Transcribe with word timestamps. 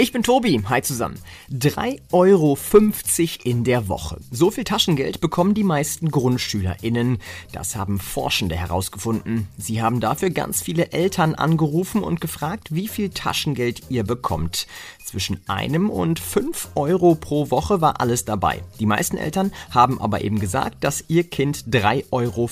Ich 0.00 0.12
bin 0.12 0.22
Tobi. 0.22 0.62
Hi 0.66 0.80
zusammen. 0.80 1.18
3,50 1.52 2.00
Euro 2.10 2.56
in 3.44 3.64
der 3.64 3.88
Woche. 3.88 4.18
So 4.30 4.50
viel 4.50 4.64
Taschengeld 4.64 5.20
bekommen 5.20 5.52
die 5.52 5.62
meisten 5.62 6.10
GrundschülerInnen. 6.10 7.18
Das 7.52 7.76
haben 7.76 8.00
Forschende 8.00 8.56
herausgefunden. 8.56 9.46
Sie 9.58 9.82
haben 9.82 10.00
dafür 10.00 10.30
ganz 10.30 10.62
viele 10.62 10.92
Eltern 10.92 11.34
angerufen 11.34 12.02
und 12.02 12.22
gefragt, 12.22 12.74
wie 12.74 12.88
viel 12.88 13.10
Taschengeld 13.10 13.90
ihr 13.90 14.04
bekommt. 14.04 14.66
Zwischen 15.04 15.40
einem 15.48 15.90
und 15.90 16.18
fünf 16.18 16.68
Euro 16.76 17.14
pro 17.14 17.50
Woche 17.50 17.82
war 17.82 18.00
alles 18.00 18.24
dabei. 18.24 18.62
Die 18.78 18.86
meisten 18.86 19.18
Eltern 19.18 19.52
haben 19.70 20.00
aber 20.00 20.22
eben 20.22 20.38
gesagt, 20.38 20.82
dass 20.82 21.04
ihr 21.08 21.24
Kind 21.24 21.64
3,50 21.66 22.04
Euro 22.12 22.48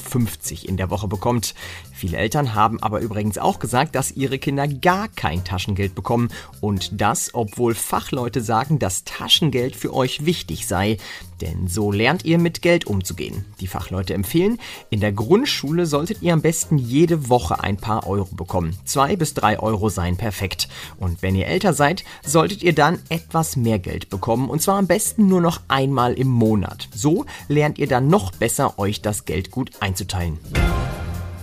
in 0.67 0.77
der 0.77 0.91
Woche 0.91 1.09
bekommt. 1.09 1.55
Viele 1.95 2.19
Eltern 2.19 2.55
haben 2.55 2.83
aber 2.83 3.01
übrigens 3.01 3.39
auch 3.39 3.59
gesagt, 3.59 3.95
dass 3.95 4.13
ihre 4.13 4.39
Kinder 4.39 4.69
gar 4.69 5.09
kein 5.09 5.45
Taschengeld 5.45 5.95
bekommen 5.95 6.29
und 6.61 7.01
das, 7.01 7.35
obwohl 7.39 7.75
Fachleute 7.75 8.41
sagen, 8.43 8.79
dass 8.79 9.05
Taschengeld 9.05 9.77
für 9.77 9.95
euch 9.95 10.27
wichtig 10.27 10.67
sei. 10.67 10.99
Denn 11.41 11.69
so 11.69 11.93
lernt 11.93 12.25
ihr 12.25 12.39
mit 12.39 12.63
Geld 12.63 12.87
umzugehen. 12.87 13.45
Die 13.61 13.69
Fachleute 13.69 14.13
empfehlen, 14.13 14.59
in 14.91 15.01
der 15.01 15.13
Grundschule 15.13 15.87
solltet 15.87 16.21
ihr 16.21 16.33
am 16.33 16.43
besten 16.43 16.79
jede 16.79 17.29
Woche 17.29 17.63
ein 17.63 17.77
paar 17.77 18.09
Euro 18.09 18.35
bekommen. 18.35 18.77
Zwei 18.85 19.15
bis 19.15 19.35
drei 19.35 19.61
Euro 19.61 19.89
seien 19.89 20.17
perfekt. 20.17 20.69
Und 20.99 21.23
wenn 21.23 21.37
ihr 21.37 21.47
älter 21.47 21.75
seid, 21.75 22.05
solltet 22.27 22.65
ihr 22.65 22.75
dann 22.75 22.99
etwas 23.09 23.57
mehr 23.57 23.79
Geld 23.79 24.11
bekommen. 24.11 24.51
Und 24.51 24.61
zwar 24.61 24.79
am 24.79 24.89
besten 24.89 25.29
nur 25.29 25.41
noch 25.41 25.61
einmal 25.69 26.15
im 26.15 26.29
Monat. 26.29 26.89
So 26.93 27.25
lernt 27.47 27.79
ihr 27.79 27.87
dann 27.87 28.09
noch 28.09 28.33
besser, 28.33 28.79
euch 28.79 29.01
das 29.01 29.25
Geld 29.25 29.53
gut 29.53 29.71
einzuteilen. 29.79 30.39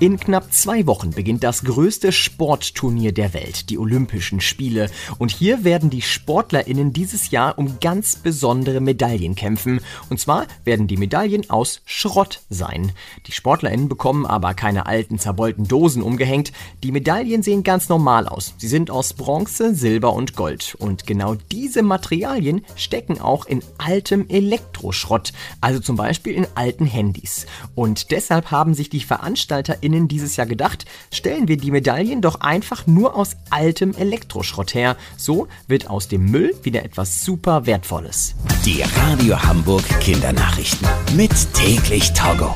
In 0.01 0.19
knapp 0.19 0.51
zwei 0.51 0.87
Wochen 0.87 1.11
beginnt 1.11 1.41
das 1.45 1.63
größte 1.63 2.11
Sportturnier 2.11 3.13
der 3.13 3.33
Welt, 3.33 3.69
die 3.69 3.77
Olympischen 3.77 4.41
Spiele. 4.41 4.89
Und 5.19 5.31
hier 5.31 5.63
werden 5.63 5.89
die 5.89 6.01
SportlerInnen 6.01 6.91
dieses 6.91 7.31
Jahr 7.31 7.57
um 7.57 7.79
ganz 7.79 8.17
besondere 8.17 8.81
Medaillen 8.81 9.35
kämpfen. 9.35 9.79
Und 10.09 10.19
zwar 10.19 10.47
werden 10.65 10.87
die 10.87 10.97
Medaillen 10.97 11.49
aus 11.49 11.79
Schrott 11.85 12.41
sein. 12.49 12.91
Die 13.25 13.31
SportlerInnen 13.31 13.87
bekommen 13.87 14.25
aber 14.25 14.53
keine 14.53 14.85
alten, 14.85 15.17
zerbeulten 15.17 15.65
Dosen 15.65 16.01
umgehängt. 16.01 16.51
Die 16.83 16.91
Medaillen 16.91 17.41
sehen 17.41 17.63
ganz 17.63 17.87
normal 17.87 18.27
aus. 18.27 18.53
Sie 18.57 18.67
sind 18.67 18.91
aus 18.91 19.13
Bronze, 19.13 19.73
Silber 19.73 20.11
und 20.11 20.35
Gold. 20.35 20.75
Und 20.77 21.07
genau 21.07 21.35
diese 21.53 21.83
Materialien 21.83 22.65
stecken 22.75 23.21
auch 23.21 23.45
in 23.45 23.61
altem 23.77 24.27
Elektroschrott. 24.27 25.31
Also 25.61 25.79
zum 25.79 25.95
Beispiel 25.95 26.33
in 26.33 26.47
alten 26.55 26.85
Handys. 26.85 27.45
Und 27.75 28.11
deshalb 28.11 28.51
haben 28.51 28.73
sich 28.73 28.89
die 28.89 28.99
Veranstalter 28.99 29.84
ZuhörerInnen 29.85 30.07
dieses 30.07 30.35
Jahr 30.35 30.47
gedacht, 30.47 30.85
stellen 31.11 31.47
wir 31.47 31.57
die 31.57 31.71
Medaillen 31.71 32.21
doch 32.21 32.41
einfach 32.41 32.87
nur 32.87 33.15
aus 33.15 33.35
altem 33.49 33.93
Elektroschrott 33.93 34.73
her. 34.73 34.97
So 35.17 35.47
wird 35.67 35.89
aus 35.89 36.07
dem 36.07 36.25
Müll 36.25 36.53
wieder 36.63 36.83
etwas 36.83 37.23
super 37.23 37.65
Wertvolles. 37.65 38.35
Die 38.65 38.81
Radio 38.81 39.41
Hamburg 39.41 39.83
Kindernachrichten 39.99 40.87
mit 41.15 41.31
täglich 41.53 42.13
Togo. 42.13 42.55